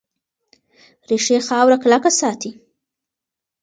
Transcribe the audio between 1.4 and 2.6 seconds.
خاوره کلکه ساتي.